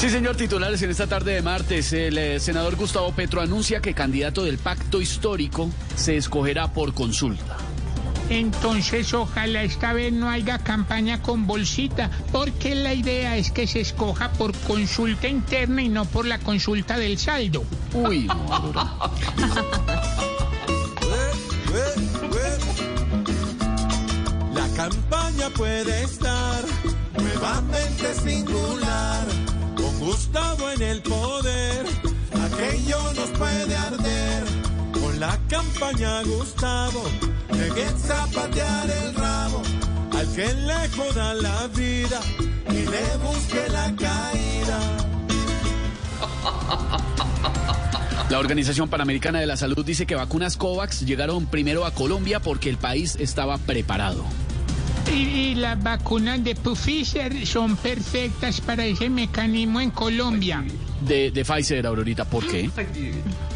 Sí, 0.00 0.08
señor, 0.08 0.34
titulares 0.34 0.80
en 0.80 0.88
esta 0.90 1.06
tarde 1.06 1.34
de 1.34 1.42
martes. 1.42 1.92
El 1.92 2.16
eh, 2.16 2.40
senador 2.40 2.74
Gustavo 2.76 3.12
Petro 3.12 3.42
anuncia 3.42 3.82
que 3.82 3.92
candidato 3.92 4.44
del 4.44 4.56
pacto 4.56 5.02
histórico 5.02 5.70
se 5.94 6.16
escogerá 6.16 6.72
por 6.72 6.94
consulta. 6.94 7.58
Entonces 8.30 9.12
ojalá 9.12 9.62
esta 9.62 9.92
vez 9.92 10.12
no 10.12 10.30
haya 10.30 10.58
campaña 10.58 11.20
con 11.20 11.46
bolsita, 11.46 12.10
porque 12.32 12.74
la 12.74 12.94
idea 12.94 13.36
es 13.36 13.50
que 13.50 13.66
se 13.66 13.80
escoja 13.80 14.32
por 14.32 14.56
consulta 14.60 15.28
interna 15.28 15.82
y 15.82 15.88
no 15.90 16.06
por 16.06 16.26
la 16.26 16.38
consulta 16.38 16.96
del 16.96 17.18
saldo. 17.18 17.64
Uy, 17.92 18.26
no. 18.26 18.72
La 24.54 24.68
campaña 24.76 25.50
puede 25.50 26.04
estar 26.04 26.64
singular. 28.22 29.26
Con 29.76 29.98
Gustavo 29.98 30.70
en 30.70 30.82
el 30.82 31.02
poder, 31.02 31.86
aquello 32.46 33.12
nos 33.14 33.30
puede 33.30 33.76
arder. 33.76 34.44
Con 34.92 35.20
la 35.20 35.38
campaña 35.48 36.22
Gustavo, 36.22 37.02
de 37.50 37.88
zapatear 37.98 38.90
el 38.90 39.14
rabo. 39.14 39.62
Al 40.12 40.34
que 40.34 40.52
le 40.54 40.88
joda 40.96 41.34
la 41.34 41.66
vida 41.68 42.20
y 42.68 42.86
le 42.86 43.16
busque 43.22 43.68
la 43.70 43.94
caída. 43.96 45.00
La 48.30 48.38
Organización 48.38 48.88
Panamericana 48.88 49.40
de 49.40 49.46
la 49.46 49.56
Salud 49.56 49.84
dice 49.84 50.06
que 50.06 50.14
vacunas 50.14 50.56
COVAX 50.56 51.00
llegaron 51.00 51.46
primero 51.46 51.84
a 51.84 51.90
Colombia 51.90 52.38
porque 52.38 52.70
el 52.70 52.76
país 52.76 53.16
estaba 53.18 53.58
preparado. 53.58 54.24
Y, 55.08 55.12
y 55.12 55.54
las 55.54 55.82
vacunas 55.82 56.42
de 56.44 56.54
Pfizer 56.54 57.46
son 57.46 57.76
perfectas 57.76 58.60
para 58.60 58.84
ese 58.84 59.08
mecanismo 59.08 59.80
en 59.80 59.90
Colombia. 59.90 60.64
De, 61.00 61.30
de 61.30 61.44
Pfizer, 61.44 61.86
Aurorita, 61.86 62.24
¿por 62.24 62.46
qué? 62.46 62.70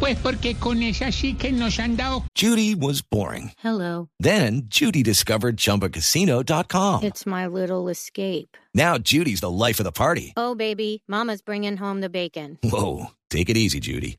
Pues 0.00 0.16
porque 0.18 0.54
con 0.56 0.82
esas 0.82 1.14
sí 1.14 1.34
que 1.34 1.50
nos 1.52 1.78
han 1.78 1.96
dado 1.96 2.24
Judy 2.36 2.74
was 2.74 3.02
boring. 3.02 3.52
Hello. 3.62 4.08
Then 4.20 4.68
Judy 4.68 5.02
discovered 5.02 5.56
ChumbaCasino.com. 5.56 7.02
It's 7.02 7.26
my 7.26 7.46
little 7.46 7.88
escape. 7.88 8.56
Now 8.74 8.98
Judy's 8.98 9.40
the 9.40 9.50
life 9.50 9.80
of 9.80 9.84
the 9.84 9.92
party. 9.92 10.32
Oh, 10.36 10.54
baby, 10.54 11.02
Mama's 11.08 11.42
bringing 11.42 11.76
home 11.76 12.00
the 12.00 12.10
bacon. 12.10 12.58
Whoa, 12.62 13.10
take 13.30 13.48
it 13.50 13.56
easy, 13.56 13.80
Judy. 13.80 14.18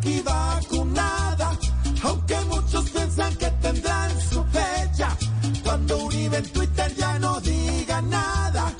aquí 0.00 0.22
vacunada. 0.24 1.52
Aunque 2.02 2.36
muchos 2.48 2.88
piensan 2.90 3.34
que 3.36 3.50
tendrán 3.62 4.10
su 4.20 4.42
fecha, 4.44 5.16
cuando 5.62 6.04
Uribe 6.04 6.38
en 6.38 6.48
Twitter 6.50 6.94
ya 6.96 7.18
no 7.18 7.40
diga 7.40 8.00
nada. 8.02 8.72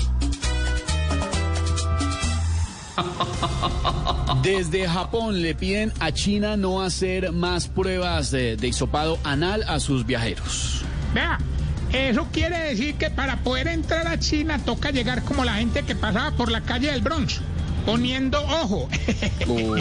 Desde 4.42 4.88
Japón 4.88 5.42
le 5.42 5.54
piden 5.54 5.92
a 6.00 6.12
China 6.12 6.56
no 6.56 6.80
hacer 6.82 7.32
más 7.32 7.68
pruebas 7.68 8.30
de, 8.30 8.56
de 8.56 8.68
hisopado 8.68 9.18
anal 9.22 9.64
a 9.68 9.80
sus 9.80 10.06
viajeros. 10.06 10.82
Vea, 11.14 11.38
eso 11.92 12.28
quiere 12.32 12.58
decir 12.58 12.94
que 12.94 13.10
para 13.10 13.36
poder 13.42 13.68
entrar 13.68 14.06
a 14.06 14.18
China 14.18 14.58
toca 14.64 14.90
llegar 14.90 15.22
como 15.24 15.44
la 15.44 15.54
gente 15.54 15.82
que 15.82 15.94
pasaba 15.94 16.30
por 16.32 16.50
la 16.50 16.62
calle 16.62 16.90
del 16.90 17.02
Bronx, 17.02 17.40
poniendo 17.90 18.38
ojo. 18.40 18.88
Uy. 19.48 19.80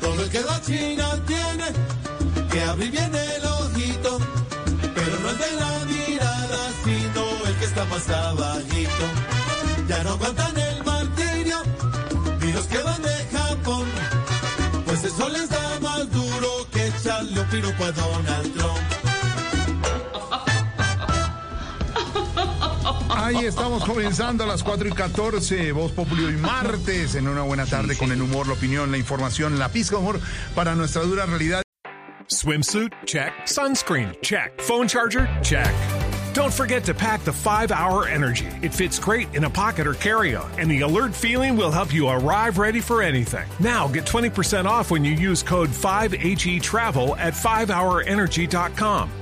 Todo 0.00 0.22
el 0.22 0.30
que 0.30 0.40
va 0.42 0.56
a 0.56 0.60
China 0.60 1.06
tiene 1.26 1.66
que 2.50 2.60
abrir 2.62 2.90
bien 2.90 3.14
el 3.14 3.44
ojito, 3.44 4.18
pero 4.94 5.14
no 5.20 5.30
el 5.30 5.38
de 5.38 5.52
la 5.62 5.72
mirada, 5.86 6.60
sino 6.84 7.22
el 7.48 7.54
que 7.58 7.64
está 7.64 7.84
más 7.86 8.08
abajito. 8.10 9.04
Ya 9.88 10.04
no 10.04 10.10
aguantan 10.10 10.54
el 10.58 10.84
martirio, 10.84 11.62
ni 12.40 12.52
los 12.52 12.66
que 12.66 12.82
van 12.82 13.00
de 13.00 13.16
Japón, 13.32 13.86
pues 14.84 15.04
eso 15.04 15.26
les 15.30 15.48
da 15.48 15.80
más 15.80 16.10
duro 16.10 16.68
que 16.70 16.88
echarle 16.88 17.40
un 17.40 17.46
piropo 17.46 17.84
a 17.84 17.92
Donald 17.92 18.52
Trump. 18.58 18.91
Ahí 23.22 23.44
estamos 23.44 23.84
comenzando 23.84 24.42
a 24.42 24.48
las 24.48 24.64
4 24.64 24.88
y 24.88 24.92
14, 24.92 25.70
Voz 25.70 25.92
Populi 25.92 26.24
hoy 26.24 26.36
martes, 26.38 27.14
en 27.14 27.28
una 27.28 27.42
buena 27.42 27.66
tarde 27.66 27.96
con 27.96 28.10
el 28.10 28.20
humor, 28.20 28.48
la 28.48 28.54
opinión, 28.54 28.90
la 28.90 28.98
información, 28.98 29.60
la 29.60 29.68
pizca 29.68 29.94
de 29.94 30.02
humor 30.02 30.20
para 30.56 30.74
nuestra 30.74 31.02
dura 31.02 31.24
realidad. 31.26 31.62
Swimsuit? 32.26 32.92
Check. 33.06 33.32
Sunscreen? 33.46 34.16
Check. 34.22 34.60
Phone 34.60 34.88
charger? 34.88 35.28
Check. 35.40 35.72
Don't 36.34 36.52
forget 36.52 36.82
to 36.84 36.94
pack 36.94 37.22
the 37.22 37.32
5 37.32 37.70
Hour 37.70 38.08
Energy. 38.08 38.48
It 38.60 38.74
fits 38.74 38.98
great 38.98 39.32
in 39.34 39.44
a 39.44 39.50
pocket 39.50 39.86
or 39.86 39.94
carry 39.94 40.34
on, 40.34 40.50
and 40.58 40.68
the 40.68 40.80
alert 40.80 41.14
feeling 41.14 41.56
will 41.56 41.70
help 41.70 41.94
you 41.94 42.08
arrive 42.08 42.58
ready 42.58 42.80
for 42.80 43.02
anything. 43.02 43.46
Now 43.60 43.86
get 43.86 44.04
20% 44.04 44.64
off 44.64 44.90
when 44.90 45.04
you 45.04 45.12
use 45.12 45.44
code 45.44 45.70
5HE 45.70 46.60
Travel 46.60 47.14
at 47.16 47.34
5hourenergy.com. 47.34 49.21